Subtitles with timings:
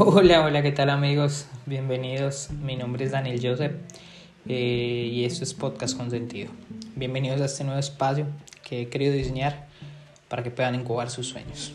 [0.00, 1.46] Hola, hola, ¿qué tal amigos?
[1.66, 2.50] Bienvenidos.
[2.50, 3.72] Mi nombre es Daniel Joseph
[4.46, 6.52] eh, y esto es Podcast con Sentido.
[6.94, 8.24] Bienvenidos a este nuevo espacio
[8.62, 9.66] que he querido diseñar
[10.28, 11.72] para que puedan incubar sus sueños.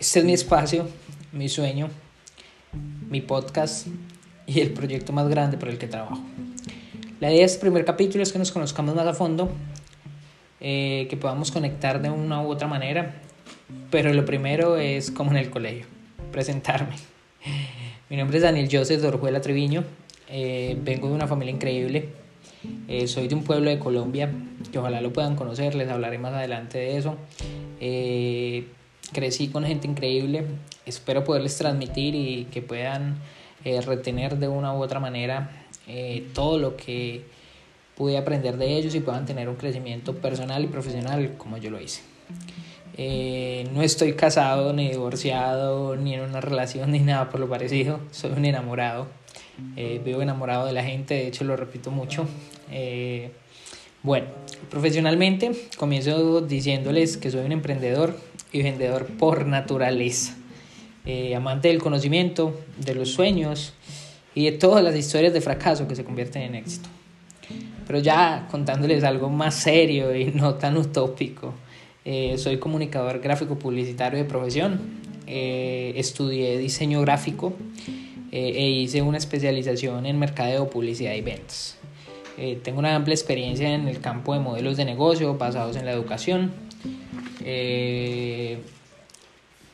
[0.00, 0.88] Este es mi espacio,
[1.30, 1.88] mi sueño,
[3.08, 3.86] mi podcast
[4.44, 6.20] y el proyecto más grande por el que trabajo.
[7.22, 9.48] La idea de este primer capítulo es que nos conozcamos más a fondo,
[10.60, 13.14] eh, que podamos conectar de una u otra manera,
[13.92, 15.86] pero lo primero es como en el colegio,
[16.32, 16.96] presentarme.
[18.10, 19.84] Mi nombre es Daniel Joseph Dorjuela Treviño,
[20.30, 22.08] eh, vengo de una familia increíble,
[22.88, 24.28] eh, soy de un pueblo de Colombia,
[24.72, 27.16] que ojalá lo puedan conocer, les hablaré más adelante de eso.
[29.12, 30.44] crecí con gente increíble,
[30.86, 33.18] espero poderles transmitir y que puedan
[33.86, 37.22] retener de una u otra manera eh, todo lo que
[37.96, 41.80] pude aprender de ellos y puedan tener un crecimiento personal y profesional como yo lo
[41.80, 42.02] hice.
[42.96, 48.00] Eh, no estoy casado, ni divorciado, ni en una relación, ni nada por lo parecido.
[48.10, 49.08] Soy un enamorado.
[49.76, 52.26] Eh, vivo enamorado de la gente, de hecho lo repito mucho.
[54.02, 54.26] bueno,
[54.70, 58.16] profesionalmente comienzo diciéndoles que soy un emprendedor
[58.52, 60.36] y vendedor por naturaleza.
[61.36, 63.74] amante del conocimiento, de los sueños
[64.34, 66.88] y de todas las historias de fracaso que se convierten en éxito.
[67.86, 71.54] Pero ya contándoles algo más serio y no tan utópico,
[72.04, 74.80] eh, soy comunicador gráfico publicitario de profesión,
[75.26, 77.52] eh, estudié diseño gráfico
[78.32, 81.78] eh, e hice una especialización en mercadeo, publicidad y ventas.
[82.64, 86.50] tengo una amplia experiencia en el campo de modelos de negocio basados en la educación.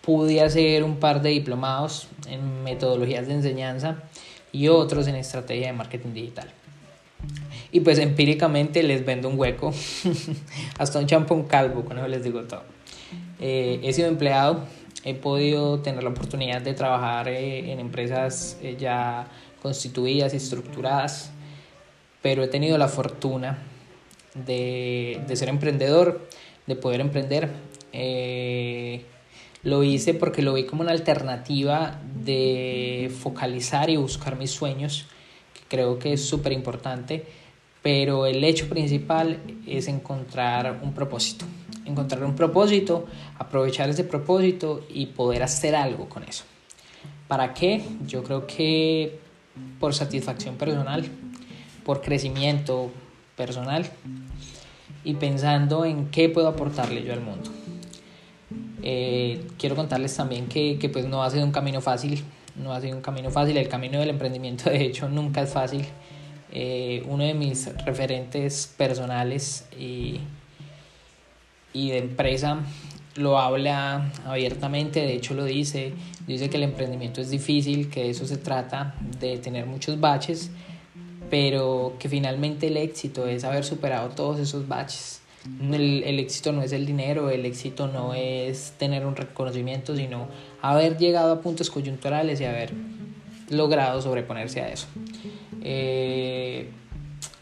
[0.02, 4.02] pude hacer un par de diplomados en metodologías de enseñanza
[4.52, 6.48] y otros en estrategia de marketing digital.
[7.70, 9.74] Y pues empíricamente les vendo un hueco,
[10.78, 12.62] hasta un champón calvo, con eso les digo todo.
[13.40, 14.64] Eh, he sido empleado,
[15.04, 19.28] he podido tener la oportunidad de trabajar eh, en empresas eh, ya
[19.62, 21.30] constituidas y estructuradas,
[22.22, 23.58] pero he tenido la fortuna
[24.34, 26.26] de, de ser emprendedor,
[26.66, 27.50] de poder emprender.
[29.62, 35.06] Lo hice porque lo vi como una alternativa de focalizar y buscar mis sueños,
[35.52, 37.26] que creo que es súper importante,
[37.82, 41.44] pero el hecho principal es encontrar un propósito.
[41.84, 43.06] Encontrar un propósito,
[43.38, 46.44] aprovechar ese propósito y poder hacer algo con eso.
[47.26, 47.82] ¿Para qué?
[48.06, 49.18] Yo creo que
[49.80, 51.04] por satisfacción personal,
[51.84, 52.90] por crecimiento
[53.36, 53.90] personal
[55.04, 57.57] y pensando en qué puedo aportarle yo al mundo.
[58.90, 62.24] Eh, quiero contarles también que, que, pues no ha sido un camino fácil,
[62.56, 65.84] no ha sido un camino fácil, el camino del emprendimiento de hecho nunca es fácil.
[66.52, 70.20] Eh, uno de mis referentes personales y,
[71.74, 72.60] y de empresa
[73.16, 75.92] lo habla abiertamente, de hecho lo dice,
[76.26, 80.50] dice que el emprendimiento es difícil, que de eso se trata, de tener muchos baches,
[81.28, 85.20] pero que finalmente el éxito es haber superado todos esos baches
[85.72, 90.28] el, éxito no es el dinero, el éxito no es tener un reconocimiento, sino
[90.62, 92.72] haber llegado a puntos coyunturales y haber
[93.50, 94.86] logrado sobreponerse a eso.
[95.62, 96.70] Eh,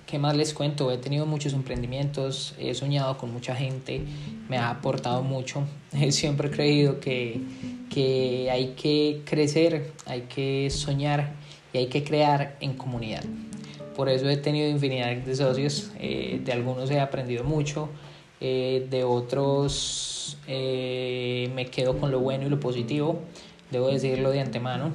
[0.07, 0.93] ¿Qué más les cuento?
[0.93, 4.03] He tenido muchos emprendimientos, he soñado con mucha gente,
[4.49, 5.65] me ha aportado mucho.
[6.11, 7.41] Siempre he creído que,
[7.91, 11.33] que hay que crecer, hay que soñar
[11.73, 13.25] y hay que crear en comunidad.
[13.97, 17.89] Por eso he tenido infinidad de socios, eh, de algunos he aprendido mucho,
[18.43, 23.21] eh, de otros eh, me quedo con lo bueno y lo positivo,
[23.71, 24.93] debo decirlo de antemano.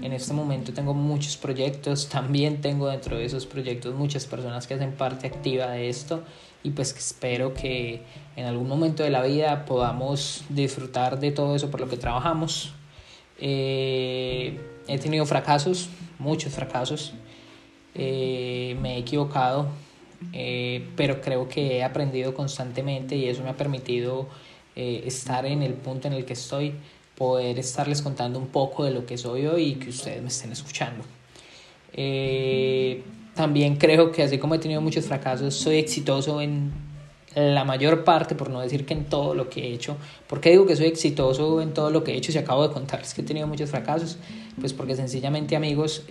[0.00, 4.74] En este momento tengo muchos proyectos, también tengo dentro de esos proyectos muchas personas que
[4.74, 6.22] hacen parte activa de esto
[6.62, 8.02] y pues espero que
[8.36, 12.72] en algún momento de la vida podamos disfrutar de todo eso por lo que trabajamos.
[13.40, 14.54] he
[15.00, 15.88] tenido fracasos,
[16.20, 17.14] muchos fracasos,
[17.94, 19.68] eh, me he equivocado,
[20.32, 24.28] eh, pero creo que he aprendido constantemente y eso me ha permitido
[24.76, 26.74] eh, estar en el punto en el que estoy,
[27.16, 30.52] poder estarles contando un poco de lo que soy hoy y que ustedes me estén
[30.52, 31.04] escuchando.
[33.34, 36.72] también creo que así como he tenido muchos fracasos, soy exitoso en
[37.34, 39.96] la mayor parte, por no decir que en todo lo que he hecho.
[40.26, 42.72] ¿Por qué digo que soy exitoso en todo lo que he hecho si acabo de
[42.72, 44.18] contarles que he tenido muchos fracasos?
[44.58, 46.04] Pues porque sencillamente amigos,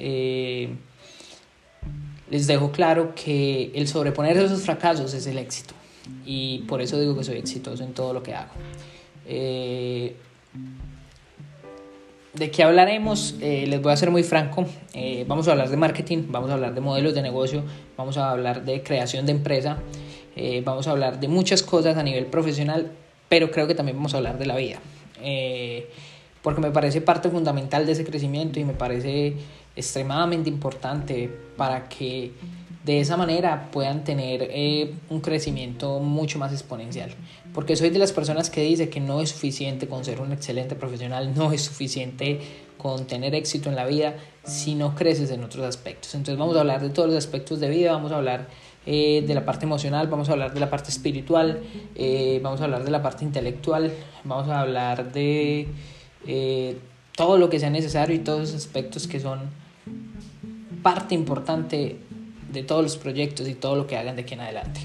[2.30, 5.74] les dejo claro que el sobreponer esos fracasos es el éxito.
[6.26, 8.52] Y por eso digo que soy exitoso en todo lo que hago.
[9.26, 10.16] Eh,
[12.34, 13.36] ¿De qué hablaremos?
[13.42, 14.66] Eh, les voy a ser muy franco.
[14.94, 17.64] Eh, vamos a hablar de marketing, vamos a hablar de modelos de negocio,
[17.98, 19.80] vamos a hablar de creación de empresa,
[20.64, 22.92] vamos a hablar de muchas cosas a nivel profesional,
[23.28, 24.80] pero creo que también vamos a hablar de la vida.
[26.44, 29.36] porque me parece parte fundamental de ese crecimiento y me parece
[29.78, 32.34] extremadamente importante para que
[32.84, 34.50] de esa manera puedan tener
[35.10, 37.16] un crecimiento mucho más exponencial
[37.58, 40.76] porque soy de las personas que dice que no es suficiente con ser un excelente
[40.76, 42.40] profesional, no es suficiente
[42.78, 46.14] con tener éxito en la vida si no creces en otros aspectos.
[46.14, 48.48] Entonces vamos a hablar de todos los aspectos de vida, vamos a hablar
[48.86, 51.64] eh, de la parte emocional, vamos a hablar de la parte espiritual,
[51.96, 53.92] eh, vamos a hablar de la parte intelectual,
[54.24, 55.68] vamos a hablar de
[56.28, 56.78] eh,
[57.16, 59.50] todo lo que sea necesario y todos esos aspectos que son
[60.82, 61.98] parte importante
[62.52, 64.80] de todos los proyectos y todo lo que hagan de aquí en adelante.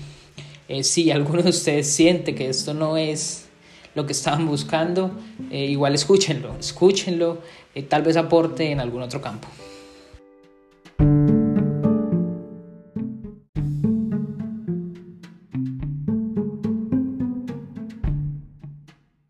[0.68, 3.46] Eh, si alguno de ustedes siente que esto no es
[3.94, 5.10] lo que estaban buscando,
[5.50, 7.38] eh, igual escúchenlo, escúchenlo,
[7.74, 9.48] eh, tal vez aporte en algún otro campo.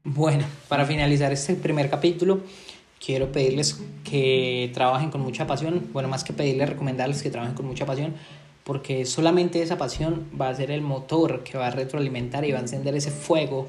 [0.05, 2.43] Bueno, para finalizar este primer capítulo,
[3.05, 7.67] quiero pedirles que trabajen con mucha pasión, bueno, más que pedirles, recomendarles que trabajen con
[7.67, 8.15] mucha pasión,
[8.65, 12.59] porque solamente esa pasión va a ser el motor que va a retroalimentar y va
[12.59, 13.67] a encender ese fuego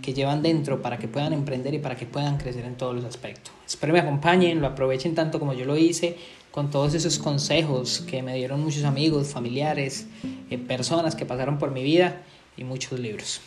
[0.00, 3.04] que llevan dentro para que puedan emprender y para que puedan crecer en todos los
[3.04, 3.52] aspectos.
[3.66, 6.16] Espero me acompañen, lo aprovechen tanto como yo lo hice,
[6.50, 10.06] con todos esos consejos que me dieron muchos amigos, familiares,
[10.50, 12.22] eh, personas que pasaron por mi vida
[12.56, 13.40] y muchos libros.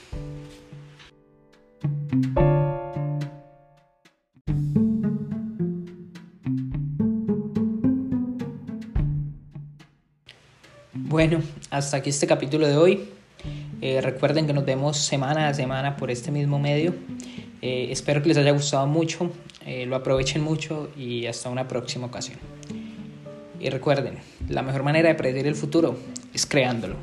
[11.15, 11.39] Bueno,
[11.69, 13.09] hasta aquí este capítulo de hoy.
[13.79, 16.93] Eh, recuerden que nos vemos semana a semana por este mismo medio.
[17.61, 19.31] Eh, espero que les haya gustado mucho,
[19.65, 22.37] eh, lo aprovechen mucho y hasta una próxima ocasión.
[23.61, 24.17] Y recuerden,
[24.49, 25.95] la mejor manera de predecir el futuro
[26.33, 26.97] es creándolo.